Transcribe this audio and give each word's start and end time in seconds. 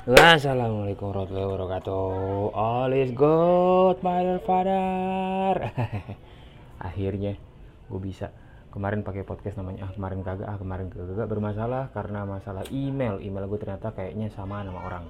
Assalamualaikum 0.00 1.12
warahmatullahi 1.12 1.48
wabarakatuh. 1.52 2.56
All 2.56 2.88
is 2.96 3.12
good, 3.12 4.00
my 4.00 4.40
father. 4.48 5.68
Akhirnya 6.88 7.36
gue 7.84 8.00
bisa. 8.00 8.32
Kemarin 8.72 9.04
pakai 9.04 9.28
podcast 9.28 9.60
namanya 9.60 9.84
ah 9.84 9.92
kemarin 9.92 10.24
kagak 10.24 10.48
ah 10.48 10.56
kemarin 10.56 10.88
kagak 10.88 11.28
bermasalah 11.28 11.92
karena 11.92 12.24
masalah 12.24 12.64
email. 12.72 13.20
Email 13.20 13.44
gue 13.44 13.60
ternyata 13.60 13.92
kayaknya 13.92 14.32
sama 14.32 14.64
nama 14.64 14.80
orang. 14.88 15.04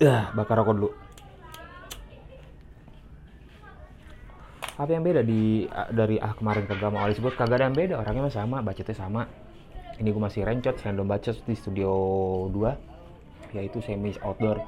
Ah, 0.00 0.32
bakar 0.32 0.56
rokok 0.56 0.74
dulu. 0.80 0.90
Apa 4.80 4.96
yang 4.96 5.04
beda 5.04 5.20
di 5.20 5.68
dari 5.92 6.16
ah 6.24 6.32
kemarin 6.32 6.64
kagak 6.64 6.88
mau 6.88 7.04
all 7.04 7.12
is 7.12 7.20
good 7.20 7.36
kagak 7.36 7.60
ada 7.60 7.68
yang 7.68 7.76
beda. 7.76 8.00
Orangnya 8.00 8.32
sama, 8.32 8.64
bacotnya 8.64 8.96
sama 8.96 9.45
ini 9.96 10.08
gue 10.12 10.22
masih 10.22 10.44
rencot 10.44 10.76
random 10.84 11.08
baca 11.08 11.30
di 11.32 11.54
studio 11.56 11.90
2 12.52 13.56
yaitu 13.56 13.80
semi 13.80 14.12
outdoor. 14.20 14.60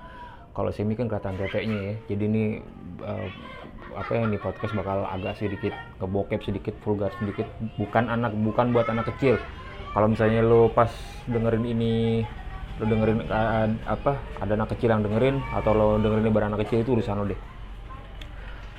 Kalau 0.57 0.70
semi 0.73 0.97
kan 0.97 1.07
kelihatan 1.07 1.37
teteknya 1.37 1.79
ya. 1.79 1.95
Jadi 2.15 2.23
ini 2.25 2.45
uh, 3.05 3.29
apa 3.95 4.11
yang 4.17 4.33
di 4.33 4.39
podcast 4.41 4.73
bakal 4.75 5.05
agak 5.05 5.37
sedikit 5.39 5.75
ngebokep 6.01 6.41
sedikit 6.45 6.75
vulgar 6.83 7.12
sedikit 7.20 7.47
bukan 7.77 8.09
anak 8.09 8.33
bukan 8.41 8.73
buat 8.73 8.89
anak 8.89 9.12
kecil. 9.15 9.37
Kalau 9.93 10.09
misalnya 10.09 10.41
lo 10.45 10.73
pas 10.73 10.91
dengerin 11.29 11.65
ini 11.65 12.25
lo 12.81 12.84
dengerin 12.89 13.19
uh, 13.29 13.69
apa 13.84 14.17
ada 14.41 14.53
anak 14.56 14.73
kecil 14.77 14.95
yang 14.97 15.05
dengerin 15.05 15.42
atau 15.53 15.77
lo 15.77 15.87
dengerin 16.01 16.25
ini 16.25 16.41
anak 16.41 16.61
kecil 16.67 16.81
itu 16.83 16.91
urusan 16.97 17.17
lo 17.20 17.27
deh. 17.29 17.41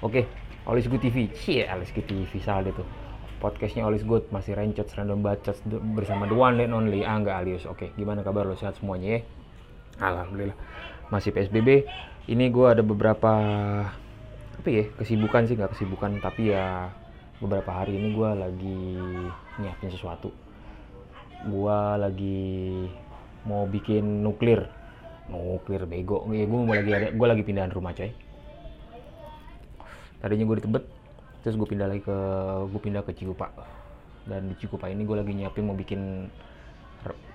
Oke 0.01 0.23
okay. 0.23 0.25
Olis 0.69 0.85
TV, 0.85 1.25
cie 1.33 1.65
Olis 1.65 1.89
TV 1.89 2.29
salah 2.37 2.61
deh 2.65 2.73
tuh 2.75 3.08
podcastnya 3.39 3.87
Always 3.87 4.03
Good 4.03 4.29
masih 4.35 4.53
rencot 4.53 4.91
random 4.93 5.23
bacot 5.23 5.55
bersama 5.95 6.27
the 6.27 6.35
one 6.35 6.59
and 6.59 6.75
only 6.75 7.07
Angga 7.07 7.39
Alius. 7.39 7.63
Oke 7.65 7.95
gimana 7.95 8.21
kabar 8.21 8.43
lo? 8.43 8.53
Sehat 8.59 8.77
semuanya 8.77 9.17
ya? 9.17 9.21
Alhamdulillah. 10.03 10.55
Masih 11.07 11.31
PSBB 11.31 11.87
ini 12.29 12.45
gue 12.51 12.67
ada 12.67 12.83
beberapa 12.83 13.31
apa 14.59 14.67
ya 14.67 14.91
kesibukan 14.99 15.47
sih 15.47 15.55
nggak 15.55 15.71
kesibukan 15.71 16.19
tapi 16.19 16.51
ya 16.51 16.91
beberapa 17.39 17.71
hari 17.71 17.95
ini 17.95 18.11
gue 18.11 18.29
lagi 18.35 18.79
nyiapin 19.63 19.89
sesuatu. 19.89 20.29
Gue 21.47 21.79
lagi 21.95 22.43
mau 23.47 23.63
bikin 23.63 24.19
nuklir. 24.19 24.67
Nuklir 25.31 25.87
bego. 25.87 26.27
Ya 26.35 26.43
gue 26.43 26.59
lagi 26.67 26.91
ada 26.91 27.07
gue 27.15 27.27
lagi 27.27 27.43
pindahan 27.47 27.71
rumah 27.71 27.95
coy. 27.95 28.11
Tadinya 30.19 30.43
gue 30.43 30.57
di 30.59 30.63
Tebet 30.67 30.98
terus 31.41 31.55
gue 31.55 31.67
pindah 31.67 31.87
lagi 31.87 32.03
ke 32.03 32.17
gue 32.67 32.81
pindah 32.81 33.03
ke 33.03 33.15
Cikupa. 33.15 33.51
Dan 34.27 34.51
di 34.51 34.55
Cikupa 34.59 34.91
ini 34.91 35.07
gue 35.07 35.15
lagi 35.17 35.31
nyiapin 35.33 35.65
mau 35.65 35.77
bikin 35.77 36.27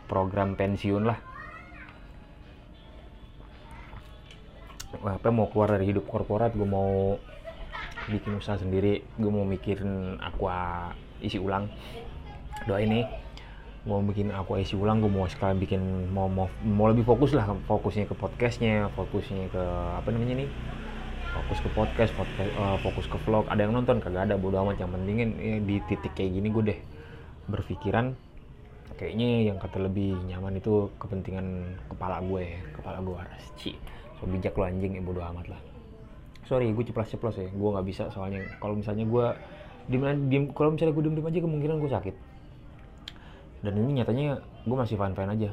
program 0.06 0.55
pensiun 0.55 1.05
lah. 1.08 1.19
Apa 5.05 5.28
mau 5.28 5.50
keluar 5.50 5.75
dari 5.75 5.91
hidup 5.91 6.06
korporat 6.08 6.55
gue 6.55 6.69
mau 6.69 7.16
bikin 8.08 8.36
usaha 8.38 8.60
sendiri. 8.60 9.05
Gue 9.16 9.32
mau 9.32 9.44
mikirin 9.48 10.20
aqua 10.20 10.92
isi 11.25 11.41
ulang. 11.41 11.69
Doa 12.69 12.80
ini 12.80 13.05
mau 13.84 14.00
bikin 14.00 14.32
aqua 14.32 14.60
isi 14.60 14.77
ulang 14.80 15.05
gue 15.05 15.12
mau 15.12 15.28
sekalian 15.28 15.60
bikin 15.60 15.82
mau 16.08 16.25
mau 16.25 16.48
mau 16.64 16.88
lebih 16.88 17.05
fokus 17.05 17.36
lah 17.36 17.52
fokusnya 17.69 18.08
ke 18.08 18.16
podcastnya 18.16 18.88
fokusnya 18.97 19.52
ke 19.52 19.62
apa 20.00 20.08
namanya 20.08 20.41
nih 20.41 20.48
fokus 21.35 21.59
ke 21.59 21.69
podcast, 21.75 22.13
podcast 22.15 22.51
uh, 22.55 22.79
fokus 22.79 23.07
ke 23.11 23.19
vlog. 23.27 23.45
Ada 23.51 23.67
yang 23.67 23.75
nonton? 23.75 23.99
Kagak 23.99 24.31
ada 24.31 24.39
bodo 24.39 24.63
amat. 24.63 24.79
Yang 24.79 24.91
pentingin 24.95 25.31
ya, 25.35 25.59
di 25.59 25.77
titik 25.91 26.15
kayak 26.15 26.31
gini 26.39 26.49
gue 26.49 26.63
deh 26.71 26.79
berpikiran. 27.51 28.15
Kayaknya 28.95 29.51
yang 29.51 29.59
kata 29.59 29.83
lebih 29.83 30.15
nyaman 30.31 30.62
itu 30.62 30.87
kepentingan 31.03 31.75
kepala 31.91 32.23
gue 32.23 32.62
kepala 32.79 33.03
gue 33.03 33.17
harus 33.19 33.45
ci 33.59 33.75
so 34.15 34.31
bijak 34.31 34.55
lo 34.55 34.71
anjing 34.71 34.95
ya 34.95 35.03
bodo 35.03 35.19
amat 35.19 35.51
lah. 35.51 35.61
Sorry 36.47 36.71
gue 36.71 36.85
ceplos 36.87 37.11
ceplos 37.11 37.35
ya. 37.35 37.51
Gue 37.51 37.69
nggak 37.75 37.87
bisa 37.91 38.07
soalnya 38.15 38.47
kalau 38.62 38.79
misalnya 38.79 39.03
gue 39.03 39.27
di 39.91 39.99
diem 40.31 40.55
kalau 40.55 40.71
misalnya 40.71 40.94
gue 40.94 41.03
diem 41.03 41.17
diem 41.19 41.27
aja 41.27 41.39
kemungkinan 41.43 41.77
gue 41.83 41.91
sakit. 41.91 42.17
Dan 43.67 43.75
ini 43.83 43.99
nyatanya 43.99 44.39
gue 44.62 44.77
masih 44.78 44.94
fine 44.94 45.17
fine 45.19 45.33
aja. 45.34 45.50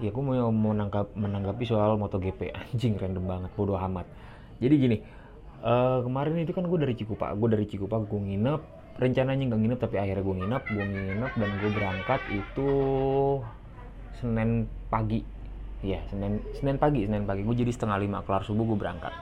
Ya 0.00 0.08
gue 0.08 0.22
mau 0.24 0.48
menangkap 0.48 1.12
menanggapi 1.12 1.68
soal 1.68 2.00
MotoGP. 2.00 2.56
Anjing 2.72 2.96
random 2.96 3.28
banget 3.28 3.52
bodo 3.52 3.76
amat 3.76 4.08
jadi 4.60 4.74
gini 4.76 4.96
uh, 5.64 6.00
kemarin 6.04 6.40
itu 6.40 6.52
kan 6.52 6.64
gue 6.64 6.78
dari 6.80 6.94
Cikupa 6.96 7.32
gue 7.36 7.48
dari 7.48 7.66
Cikupa 7.68 8.00
gue 8.00 8.20
nginep. 8.20 8.62
Rencananya 9.00 9.48
nggak 9.48 9.60
nginep 9.64 9.78
tapi 9.80 9.96
akhirnya 9.96 10.24
gue 10.24 10.36
nginep 10.44 10.62
gue 10.76 10.84
nginep 10.84 11.32
dan 11.40 11.50
gue 11.56 11.70
berangkat 11.72 12.20
itu 12.28 12.70
Senin 14.20 14.68
pagi. 14.92 15.24
Ya 15.80 16.04
Senin 16.12 16.44
Senin 16.52 16.76
pagi 16.76 17.08
Senin 17.08 17.24
pagi. 17.24 17.40
Gue 17.40 17.56
jadi 17.56 17.72
setengah 17.72 17.96
lima 17.96 18.20
kelar 18.28 18.44
subuh 18.44 18.68
gue 18.68 18.76
berangkat. 18.76 19.12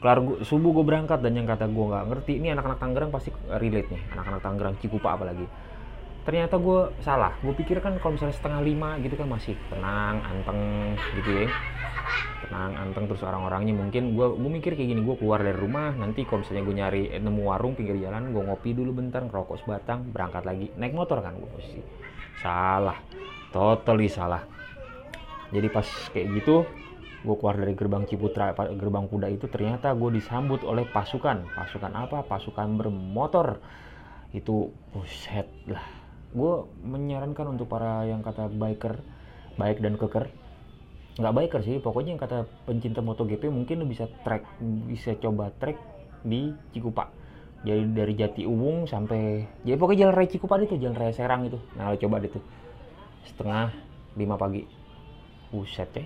Kelar 0.00 0.18
gua, 0.24 0.36
subuh 0.44 0.72
gue 0.80 0.84
berangkat 0.84 1.20
dan 1.20 1.32
yang 1.36 1.44
kata 1.44 1.68
gue 1.68 1.84
nggak 1.92 2.04
ngerti 2.08 2.32
ini 2.40 2.52
anak-anak 2.52 2.78
Tangerang 2.80 3.10
pasti 3.12 3.32
relate 3.48 3.88
nih 3.92 4.02
anak-anak 4.16 4.40
Tangerang 4.44 4.74
Cikupa 4.80 5.16
apalagi 5.16 5.44
ternyata 6.26 6.58
gue 6.58 6.90
salah. 7.06 7.38
Gue 7.38 7.54
pikir 7.54 7.78
kan 7.78 7.94
kalau 8.02 8.18
misalnya 8.18 8.34
setengah 8.34 8.60
lima 8.66 8.98
gitu 8.98 9.14
kan 9.14 9.30
masih 9.30 9.54
tenang 9.70 10.18
anteng 10.26 10.60
gitu 11.14 11.46
ya. 11.46 11.48
Tenang 12.42 12.72
anteng 12.74 13.06
terus 13.06 13.22
orang-orangnya 13.22 13.78
mungkin 13.78 14.18
gue 14.18 14.26
gue 14.34 14.50
mikir 14.58 14.74
kayak 14.74 14.90
gini 14.90 15.00
gue 15.06 15.16
keluar 15.22 15.38
dari 15.38 15.54
rumah 15.54 15.94
nanti 15.94 16.26
kalau 16.26 16.42
misalnya 16.42 16.66
gue 16.66 16.74
nyari 16.74 17.02
eh, 17.14 17.22
nemu 17.22 17.42
warung 17.46 17.78
pinggir 17.78 17.94
jalan 18.02 18.34
gue 18.34 18.42
ngopi 18.42 18.74
dulu 18.74 18.90
bentar 18.98 19.22
ngerokok 19.22 19.56
sebatang 19.62 20.10
berangkat 20.10 20.42
lagi. 20.42 20.66
Naik 20.74 20.98
motor 20.98 21.22
kan 21.22 21.38
gue 21.38 21.46
posisi. 21.46 21.80
Salah. 22.42 22.98
Totally 23.54 24.10
salah. 24.10 24.42
Jadi 25.54 25.70
pas 25.70 25.86
kayak 26.10 26.26
gitu 26.42 26.66
gue 27.22 27.34
keluar 27.38 27.54
dari 27.54 27.74
gerbang 27.78 28.02
Ciputra 28.06 28.50
gerbang 28.54 29.06
kuda 29.06 29.30
itu 29.30 29.46
ternyata 29.46 29.94
gue 29.94 30.10
disambut 30.10 30.66
oleh 30.66 30.90
pasukan. 30.90 31.54
Pasukan 31.54 31.92
apa? 31.94 32.26
Pasukan 32.26 32.74
bermotor. 32.74 33.62
Itu 34.34 34.74
buset 34.90 35.46
lah 35.70 35.95
gue 36.32 36.54
menyarankan 36.82 37.46
untuk 37.54 37.70
para 37.70 38.02
yang 38.08 38.24
kata 38.24 38.50
biker 38.50 38.98
baik 39.60 39.78
dan 39.82 39.94
keker. 40.00 40.26
Nggak 41.16 41.34
biker 41.34 41.60
sih 41.64 41.76
pokoknya 41.80 42.16
yang 42.16 42.22
kata 42.22 42.44
pencinta 42.68 43.00
MotoGP 43.00 43.48
mungkin 43.48 43.82
lo 43.82 43.86
bisa 43.88 44.10
trek 44.24 44.44
bisa 44.90 45.16
coba 45.16 45.52
trek 45.56 45.78
di 46.26 46.52
Cikupa. 46.74 47.08
Jadi 47.64 47.82
dari 47.96 48.14
Jati 48.14 48.42
Uwung 48.44 48.84
sampai 48.84 49.46
jadi 49.64 49.76
pokoknya 49.80 50.08
jalan 50.08 50.14
raya 50.14 50.28
Cikupa 50.28 50.60
itu 50.60 50.76
jalan 50.76 50.96
raya 50.96 51.12
Serang 51.14 51.48
itu. 51.48 51.58
Nah 51.78 51.92
lo 51.92 51.96
coba 51.96 52.20
itu 52.20 52.40
setengah 53.28 53.72
lima 54.16 54.36
pagi. 54.36 54.66
Buset 55.50 55.90
ya 55.94 56.04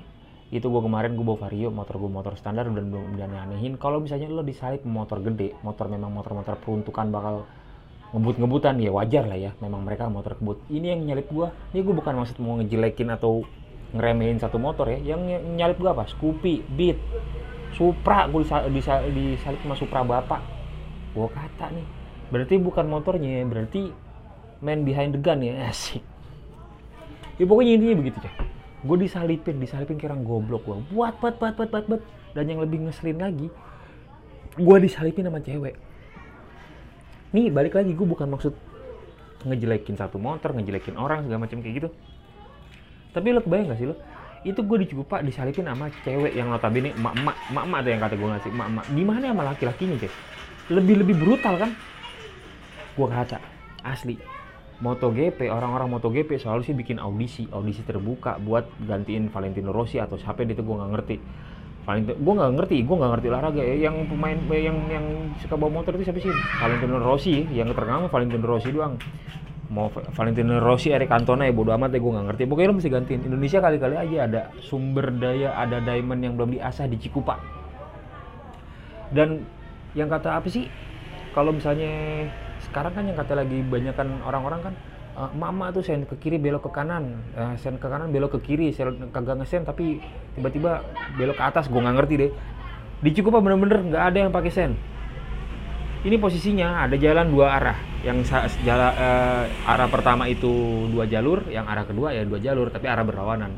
itu 0.51 0.67
gue 0.67 0.83
kemarin 0.83 1.15
gue 1.15 1.23
bawa 1.23 1.47
vario 1.47 1.71
motor 1.71 2.03
gue 2.03 2.11
motor 2.11 2.35
standar 2.35 2.67
dan 2.67 2.91
dan 2.91 3.31
anehin 3.31 3.79
kalau 3.79 4.03
misalnya 4.03 4.27
lo 4.27 4.43
disalip 4.43 4.83
motor 4.83 5.23
gede 5.23 5.55
motor 5.63 5.87
memang 5.87 6.11
motor-motor 6.11 6.59
peruntukan 6.59 7.07
bakal 7.15 7.47
ngebut-ngebutan 8.11 8.75
ya 8.83 8.91
wajar 8.91 9.23
lah 9.31 9.39
ya 9.39 9.51
memang 9.63 9.87
mereka 9.87 10.11
motor 10.11 10.35
kebut. 10.35 10.59
Ini 10.67 10.99
yang 10.99 11.07
nyalip 11.07 11.31
gue 11.31 11.47
ini 11.75 11.81
gue 11.87 11.95
bukan 11.95 12.15
maksud 12.19 12.37
mau 12.43 12.59
ngejelekin 12.59 13.09
atau 13.15 13.47
ngeremehin 13.95 14.43
satu 14.43 14.59
motor 14.59 14.91
ya. 14.91 15.15
Yang 15.15 15.41
nyalip 15.55 15.79
gue 15.79 15.91
apa? 15.91 16.05
Scoopy 16.11 16.67
Beat 16.75 16.99
Supra 17.79 18.27
gue 18.27 18.43
disal 18.75 19.07
disalip 19.15 19.61
sama 19.63 19.75
Supra 19.79 20.03
bapak. 20.03 20.43
Gue 21.15 21.31
kata 21.31 21.71
nih 21.71 21.87
berarti 22.31 22.63
bukan 22.63 22.87
motornya 22.87 23.43
berarti 23.43 23.91
man 24.63 24.87
behind 24.87 25.15
the 25.15 25.21
gun 25.23 25.43
ya 25.47 25.55
asik. 25.71 26.03
Ya 27.39 27.45
pokoknya 27.47 27.79
intinya 27.79 27.97
begitu 28.03 28.19
ya 28.27 28.33
gue 28.81 28.97
disalipin 28.97 29.61
disalipin 29.61 30.01
kira 30.01 30.17
goblok 30.17 30.65
gue 30.65 30.77
buat 30.97 31.21
buat 31.21 31.37
buat 31.39 31.55
buat 31.55 31.71
buat 31.71 31.85
buat. 31.87 32.03
Dan 32.31 32.47
yang 32.47 32.63
lebih 32.63 32.87
ngeselin 32.87 33.19
lagi 33.23 33.51
gue 34.59 34.77
disalipin 34.83 35.31
sama 35.31 35.39
cewek 35.39 35.90
nih 37.31 37.51
balik 37.51 37.79
lagi 37.79 37.95
gue 37.95 38.07
bukan 38.07 38.29
maksud 38.31 38.55
ngejelekin 39.47 39.97
satu 39.97 40.21
motor 40.21 40.53
ngejelekin 40.53 40.99
orang 41.01 41.25
segala 41.25 41.49
macam 41.49 41.59
kayak 41.65 41.75
gitu. 41.81 41.89
Tapi 43.11 43.27
lo 43.35 43.41
kebayang 43.43 43.75
gak 43.75 43.81
sih 43.81 43.89
lo 43.91 43.97
itu 44.41 44.61
gue 44.65 44.77
di 44.81 44.87
Cikupa 44.89 45.21
disalipin 45.21 45.69
sama 45.69 45.93
cewek 46.01 46.33
yang 46.33 46.49
notabene 46.49 46.97
emak 46.97 47.13
emak 47.13 47.37
emak 47.53 47.65
emak 47.69 47.79
tuh 47.85 47.91
yang 47.93 48.01
kata 48.01 48.15
gue 48.17 48.29
ngasih 48.33 48.51
emak 48.57 48.67
emak 48.73 48.85
gimana 48.97 49.25
sama 49.29 49.43
laki-lakinya 49.53 49.97
cek? 50.01 50.13
Lebih 50.73 50.95
lebih 51.05 51.15
brutal 51.21 51.55
kan? 51.61 51.71
Gue 52.97 53.09
kata 53.09 53.39
asli 53.85 54.17
MotoGP 54.81 55.53
orang-orang 55.53 55.93
MotoGP 55.93 56.41
selalu 56.41 56.65
sih 56.65 56.73
bikin 56.73 56.97
audisi. 56.97 57.45
Audisi 57.53 57.85
terbuka 57.85 58.41
buat 58.41 58.65
gantiin 58.81 59.29
Valentino 59.29 59.77
Rossi 59.77 60.01
atau 60.01 60.17
siapa 60.17 60.41
itu 60.41 60.65
gue 60.65 60.77
nggak 60.77 60.91
ngerti 60.97 61.17
Valentino 61.85 62.17
gue 62.21 62.35
nggak 62.37 62.53
ngerti 62.61 62.77
gue 62.85 62.97
nggak 62.97 63.11
ngerti 63.17 63.27
olahraga 63.33 63.63
ya 63.65 63.77
yang 63.89 63.97
pemain 64.07 64.39
yang 64.53 64.79
yang 64.93 65.07
suka 65.41 65.55
bawa 65.57 65.81
motor 65.81 65.97
itu 65.97 66.05
siapa 66.09 66.21
sih 66.21 66.33
Valentino 66.61 67.01
Rossi 67.01 67.49
yang 67.51 67.73
terkenal 67.73 68.07
Valentino 68.13 68.45
Rossi 68.45 68.71
doang 68.71 69.01
mau 69.71 69.87
Valentino 69.89 70.59
Rossi, 70.59 70.91
Eric 70.91 71.07
Cantona 71.07 71.47
ya 71.47 71.55
bodo 71.55 71.71
amat 71.71 71.95
ya 71.95 72.03
gue 72.03 72.11
nggak 72.11 72.27
ngerti. 72.35 72.43
Pokoknya 72.51 72.69
lo 72.69 72.77
mesti 72.77 72.91
gantiin. 72.91 73.21
Indonesia 73.23 73.59
kali-kali 73.63 73.97
aja 73.97 74.17
ada 74.27 74.43
sumber 74.59 75.15
daya, 75.15 75.55
ada 75.55 75.79
diamond 75.79 76.21
yang 76.21 76.35
belum 76.35 76.59
diasah 76.59 76.91
di 76.91 76.99
Cikupa. 76.99 77.39
Dan 79.15 79.47
yang 79.95 80.11
kata 80.11 80.43
apa 80.43 80.51
sih? 80.51 80.67
Kalau 81.31 81.55
misalnya 81.55 82.27
sekarang 82.67 82.93
kan 82.93 83.07
yang 83.07 83.15
kata 83.15 83.39
lagi 83.39 83.63
banyak 83.63 83.95
kan 83.95 84.11
orang-orang 84.27 84.61
kan 84.71 84.75
uh, 85.17 85.31
mama 85.35 85.71
tuh 85.75 85.83
sen 85.83 86.07
ke 86.07 86.19
kiri 86.19 86.37
belok 86.37 86.69
ke 86.69 86.71
kanan. 86.75 87.23
Uh, 87.35 87.55
sen 87.59 87.79
ke 87.81 87.87
kanan 87.87 88.11
belok 88.11 88.39
ke 88.39 88.53
kiri. 88.53 88.71
Sen 88.75 89.11
kagak 89.11 89.41
ngesen 89.41 89.65
tapi 89.65 90.03
tiba-tiba 90.37 90.85
belok 91.17 91.39
ke 91.39 91.45
atas. 91.45 91.67
Gue 91.67 91.81
nggak 91.81 91.97
ngerti 91.97 92.15
deh. 92.19 92.31
Di 93.01 93.11
Cikupa 93.17 93.41
bener-bener 93.41 93.81
nggak 93.81 94.05
ada 94.13 94.19
yang 94.29 94.33
pakai 94.35 94.53
sen 94.53 94.73
ini 96.01 96.17
posisinya 96.17 96.89
ada 96.89 96.97
jalan 96.97 97.29
dua 97.29 97.61
arah. 97.61 97.79
Yang 98.01 98.33
jalan 98.65 98.93
uh, 98.97 99.45
arah 99.69 99.89
pertama 99.93 100.25
itu 100.33 100.49
dua 100.89 101.05
jalur 101.05 101.45
yang 101.53 101.69
arah 101.69 101.85
kedua 101.85 102.17
ya 102.17 102.25
dua 102.25 102.41
jalur 102.41 102.73
tapi 102.73 102.89
arah 102.89 103.05
berlawanan. 103.05 103.53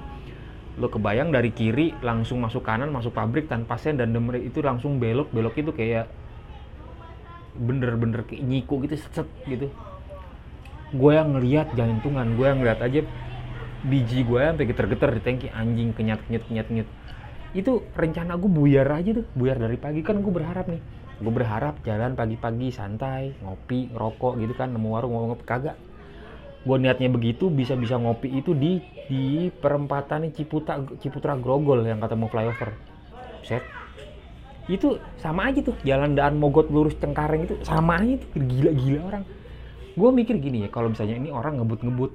Lo 0.75 0.91
kebayang 0.91 1.31
dari 1.31 1.55
kiri 1.55 1.95
langsung 2.03 2.43
masuk 2.43 2.67
kanan 2.67 2.91
masuk 2.91 3.15
pabrik 3.15 3.47
tanpa 3.47 3.79
sen 3.79 3.95
dan 3.95 4.11
demer 4.11 4.43
itu 4.43 4.59
langsung 4.59 4.99
belok. 4.99 5.31
Belok 5.31 5.55
itu 5.55 5.71
kayak 5.71 6.11
bener-bener 7.55 8.27
kayak 8.27 8.43
nyiku 8.43 8.83
gitu 8.83 8.97
set 8.99 9.29
gitu 9.47 9.71
gue 10.93 11.13
yang 11.17 11.33
ngeliat 11.33 11.73
jantungan 11.73 12.37
gue 12.37 12.47
yang 12.47 12.61
ngeliat 12.61 12.81
aja 12.85 13.01
biji 13.83 14.23
gue 14.23 14.39
sampai 14.39 14.67
geter-geter 14.69 15.11
di 15.19 15.21
tangki 15.25 15.49
anjing 15.51 15.91
kenyat 15.97 16.21
kenyat 16.29 16.45
kenyat 16.47 16.67
kenyat. 16.69 16.89
Itu 17.57 17.85
rencana 17.97 18.37
gue 18.37 18.51
buyar 18.53 18.89
aja 18.93 19.11
tuh 19.17 19.27
buyar 19.35 19.59
dari 19.59 19.77
pagi. 19.81 20.05
Kan 20.05 20.21
gue 20.21 20.33
berharap 20.33 20.69
nih 20.69 20.83
gue 21.23 21.31
berharap 21.31 21.79
jalan 21.87 22.19
pagi-pagi 22.19 22.75
santai 22.75 23.31
ngopi 23.47 23.95
rokok 23.95 24.43
gitu 24.43 24.59
kan 24.59 24.75
nemu 24.75 24.89
warung 24.93 25.13
ngomong 25.17 25.43
kagak. 25.43 25.77
Gue 26.63 26.77
niatnya 26.79 27.11
begitu 27.11 27.51
bisa 27.51 27.75
bisa 27.75 27.99
ngopi 27.99 28.31
itu 28.39 28.55
di 28.55 28.79
di 29.11 29.51
perempatan 29.51 30.31
Ciputa 30.31 30.79
Ciputra 31.03 31.35
Grogol 31.35 31.83
yang 31.83 31.99
kata 31.99 32.15
mau 32.15 32.31
flyover. 32.31 32.71
Set. 33.43 33.65
Itu 34.71 35.03
sama 35.19 35.51
aja 35.51 35.59
tuh 35.59 35.75
jalan 35.83 36.15
daan 36.15 36.39
mogot 36.39 36.71
lurus 36.71 36.95
cengkareng 37.03 37.51
itu 37.51 37.59
sama 37.67 37.99
aja 37.99 38.15
tuh. 38.23 38.31
Gila-gila 38.39 39.01
orang 39.11 39.25
gue 39.93 40.11
mikir 40.11 40.41
gini 40.41 40.65
ya 40.65 40.69
kalau 40.73 40.89
misalnya 40.89 41.21
ini 41.21 41.29
orang 41.29 41.61
ngebut-ngebut 41.61 42.13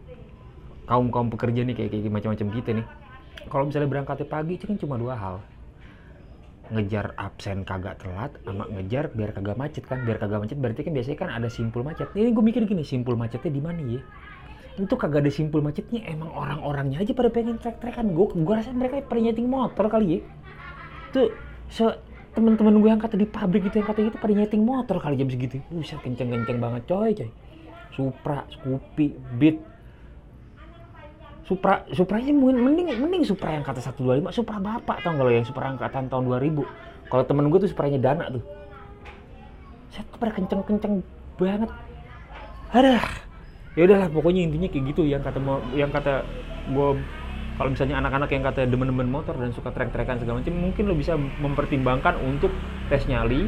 kaum 0.87 1.11
kaum 1.11 1.27
pekerja 1.27 1.67
nih 1.67 1.75
kayak 1.75 1.89
kayak 1.93 2.09
macam-macam 2.09 2.47
kita 2.55 2.69
nih. 2.81 2.85
Kalau 3.47 3.63
misalnya 3.67 3.89
berangkatnya 3.91 4.27
pagi 4.27 4.53
itu 4.55 4.65
kan 4.65 4.77
cuma 4.79 4.95
dua 4.95 5.15
hal. 5.19 5.35
Ngejar 6.67 7.15
absen 7.15 7.63
kagak 7.63 8.03
telat 8.03 8.31
sama 8.43 8.67
ngejar 8.71 9.11
biar 9.11 9.31
kagak 9.35 9.55
macet 9.59 9.83
kan. 9.83 10.03
Biar 10.07 10.17
kagak 10.19 10.39
macet 10.47 10.57
berarti 10.57 10.81
kan 10.87 10.91
biasanya 10.95 11.17
kan 11.19 11.29
ada 11.31 11.47
simpul 11.51 11.83
macet. 11.83 12.07
Ini 12.15 12.31
gue 12.31 12.43
mikir 12.43 12.63
gini 12.63 12.83
simpul 12.87 13.19
macetnya 13.19 13.51
di 13.51 13.61
mana 13.61 13.79
ya? 13.83 14.01
Itu 14.79 14.95
kagak 14.95 15.27
ada 15.27 15.31
simpul 15.31 15.59
macetnya 15.59 16.07
emang 16.07 16.31
orang-orangnya 16.31 17.03
aja 17.03 17.11
pada 17.11 17.29
pengen 17.31 17.59
trek-trekan. 17.59 18.07
Gue 18.15 18.31
gue 18.31 18.55
rasa 18.55 18.71
mereka 18.71 19.03
pada 19.03 19.19
nyeting 19.19 19.47
motor 19.47 19.85
kali 19.91 20.07
ya. 20.07 20.19
Tuh 21.11 21.31
se 21.67 21.83
teman-teman 22.35 22.79
gue 22.79 22.89
yang 22.95 23.01
kata 23.01 23.15
di 23.19 23.27
pabrik 23.27 23.65
gitu 23.67 23.81
yang 23.81 23.87
kata 23.91 23.99
gitu 24.07 24.17
pada 24.19 24.33
nyeting 24.35 24.63
motor 24.63 24.99
kali 25.03 25.19
jam 25.19 25.27
segitu. 25.27 25.59
Buset 25.71 25.99
kenceng-kenceng 25.99 26.59
banget 26.63 26.83
coy 26.87 27.11
coy 27.11 27.31
Supra, 27.97 28.45
Scoopy, 28.53 29.17
Beat 29.41 29.57
Supra, 31.47 31.87
Supranya 31.95 32.35
mending 32.35 32.91
mending 32.99 33.23
Supra 33.23 33.55
yang 33.55 33.63
kata 33.63 33.79
125, 33.79 34.35
Supra 34.35 34.59
bapak 34.59 34.99
tau 34.99 35.15
kalau 35.15 35.31
yang 35.31 35.47
Supra 35.47 35.71
angkatan 35.71 36.11
tahun 36.11 36.27
2000. 36.27 36.59
Kalau 37.07 37.23
temen 37.23 37.47
gue 37.47 37.59
tuh 37.63 37.71
Supranya 37.71 37.97
Dana 38.03 38.27
tuh. 38.27 38.43
Saya 39.95 40.03
tuh 40.11 40.19
pada 40.19 40.35
kenceng-kenceng 40.35 40.99
banget. 41.39 41.71
Ada. 42.75 42.99
Ya 43.79 43.81
udahlah 43.87 44.11
pokoknya 44.11 44.43
intinya 44.43 44.67
kayak 44.67 44.91
gitu 44.91 45.07
yang 45.07 45.23
kata 45.23 45.39
yang 45.71 45.87
kata 45.87 46.27
gue 46.67 46.89
kalau 47.57 47.69
misalnya 47.73 47.95
anak-anak 48.03 48.29
yang 48.29 48.43
kata 48.43 48.67
demen-demen 48.67 49.07
motor 49.07 49.33
dan 49.39 49.49
suka 49.55 49.71
trek-trekan 49.71 50.19
segala 50.19 50.43
macam 50.43 50.53
mungkin 50.53 50.83
lo 50.83 50.93
bisa 50.99 51.15
mempertimbangkan 51.15 52.19
untuk 52.27 52.51
tes 52.91 53.07
nyali 53.07 53.47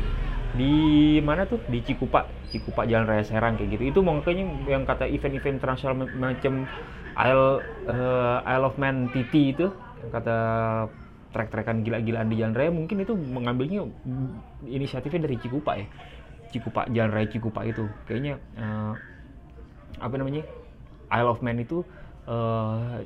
di 0.58 0.74
mana 1.22 1.46
tuh? 1.46 1.62
Di 1.70 1.80
Cikupa. 1.86 2.26
Cikupa 2.50 2.86
Jalan 2.90 3.06
Raya 3.06 3.24
Serang 3.26 3.54
kayak 3.60 3.78
gitu. 3.78 3.84
Itu 3.94 4.00
makanya 4.02 4.46
yang 4.66 4.84
kata 4.88 5.06
event-event 5.06 5.62
internasional 5.62 5.94
macam 6.18 6.66
Isle 7.20 7.48
uh, 7.90 8.38
Isle 8.48 8.66
of 8.66 8.76
Man 8.82 9.12
TT 9.14 9.34
itu 9.58 9.68
yang 10.00 10.12
kata 10.16 10.38
trek-trekan 11.30 11.86
gila-gilaan 11.86 12.32
di 12.32 12.42
Jalan 12.42 12.56
Raya 12.58 12.72
mungkin 12.74 13.06
itu 13.06 13.14
mengambilnya 13.14 13.86
inisiatifnya 14.66 15.30
dari 15.30 15.38
Cikupa 15.38 15.78
ya. 15.78 15.86
Cikupa 16.50 16.90
Jalan 16.90 17.12
Raya 17.14 17.28
Cikupa 17.30 17.62
itu. 17.70 17.86
Kayaknya 18.10 18.42
uh, 18.58 18.94
apa 20.02 20.16
namanya? 20.18 20.42
Isle 21.10 21.30
of 21.30 21.42
Man 21.46 21.62
itu 21.62 21.86
uh, 22.26 23.02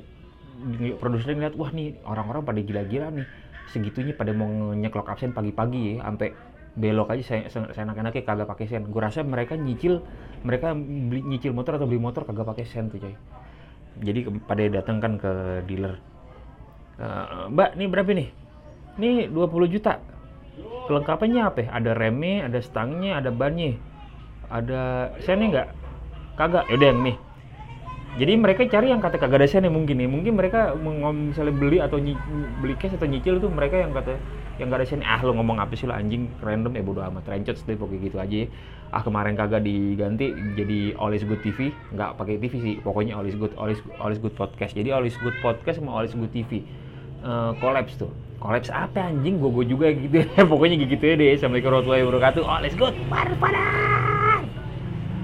produsernya 1.00 1.36
ngeliat 1.36 1.56
wah 1.60 1.72
nih 1.72 2.00
orang-orang 2.08 2.42
pada 2.44 2.60
gila-gila 2.64 3.12
nih. 3.12 3.28
Segitunya 3.68 4.12
pada 4.12 4.32
mau 4.36 4.72
nyeklok 4.76 5.08
absen 5.08 5.32
pagi-pagi 5.32 5.96
ya 5.96 6.04
sampai 6.04 6.36
belok 6.74 7.14
aja 7.14 7.22
saya 7.22 7.40
saya 7.50 7.86
enak-enaknya 7.86 8.22
kagak 8.26 8.48
pakai 8.50 8.66
sen. 8.66 8.86
Gue 8.90 9.02
rasa 9.02 9.22
mereka 9.22 9.54
nyicil 9.54 10.02
mereka 10.42 10.74
beli 10.74 11.22
nyicil 11.22 11.54
motor 11.54 11.78
atau 11.78 11.86
beli 11.86 12.02
motor 12.02 12.26
kagak 12.26 12.46
pakai 12.46 12.64
sen 12.66 12.90
tuh 12.90 12.98
coy. 12.98 13.14
Jadi 14.02 14.26
pada 14.42 14.62
datang 14.70 14.98
kan 14.98 15.16
ke 15.18 15.62
dealer. 15.70 16.02
Uh, 16.98 17.50
mbak 17.50 17.78
ini 17.78 17.84
berapa 17.86 18.10
nih? 18.10 18.28
Ini 18.98 19.10
20 19.30 19.74
juta. 19.74 20.02
Kelengkapannya 20.86 21.42
apa 21.42 21.58
ya? 21.66 21.68
ada 21.74 21.90
remnya 21.94 22.46
ada 22.46 22.58
stangnya 22.62 23.18
ada 23.18 23.30
bannya. 23.30 23.78
Ada 24.50 25.14
sennya 25.22 25.46
nggak? 25.50 25.68
Kagak. 26.38 26.64
Yaudah 26.70 26.88
yang 26.90 27.02
nih 27.06 27.16
jadi 28.14 28.38
mereka 28.38 28.62
cari 28.70 28.94
yang 28.94 29.02
kata 29.02 29.18
kagak 29.18 29.42
ada 29.42 29.48
sen 29.50 29.66
mungkin 29.66 29.98
nih 29.98 30.06
mungkin 30.06 30.38
mereka 30.38 30.78
misalnya 31.10 31.54
beli 31.54 31.78
atau 31.82 31.98
beli 32.62 32.74
cash 32.78 32.94
atau 32.94 33.10
nyicil 33.10 33.42
tuh 33.42 33.50
mereka 33.50 33.82
yang 33.82 33.90
kata 33.90 34.14
yang 34.60 34.70
gak 34.70 34.80
ada 34.82 34.86
sini 34.86 35.02
ah 35.02 35.20
lo 35.20 35.34
ngomong 35.34 35.58
apa 35.58 35.74
sih 35.74 35.86
lo 35.86 35.94
anjing? 35.94 36.30
Random 36.38 36.72
ya 36.74 36.82
bodo 36.82 37.00
amat. 37.02 37.26
Rencet 37.26 37.58
deh 37.66 37.74
pokoknya 37.74 38.00
gitu 38.06 38.16
aja. 38.22 38.40
Ah 38.94 39.02
kemarin 39.02 39.34
kagak 39.34 39.66
diganti 39.66 40.30
jadi 40.54 40.94
Always 40.94 41.26
Good 41.26 41.42
TV 41.42 41.74
nggak 41.90 42.14
pakai 42.14 42.38
TV 42.38 42.52
sih 42.62 42.74
pokoknya 42.78 43.18
Always 43.18 43.34
Good 43.34 43.58
Always, 43.58 43.82
Always 43.98 44.22
Good 44.22 44.38
Podcast. 44.38 44.78
Jadi 44.78 44.94
Always 44.94 45.18
Good 45.18 45.34
Podcast 45.42 45.82
sama 45.82 45.90
Always 45.98 46.14
Good 46.14 46.30
TV 46.30 46.62
uh, 47.26 47.50
eh, 47.50 47.52
collapse 47.58 47.98
tuh. 47.98 48.12
Collapse 48.38 48.70
apa 48.70 49.10
anjing? 49.10 49.42
Gue 49.42 49.66
juga 49.66 49.90
gitu 49.90 50.22
ya. 50.22 50.44
Pokoknya 50.50 50.78
gitu 50.86 51.02
ya 51.02 51.14
deh. 51.18 51.34
Assalamualaikum 51.34 51.68
warahmatullahi 51.74 52.04
wabarakatuh. 52.06 52.42
Always 52.46 52.74
Good 52.78 52.94
pada 53.10 54.13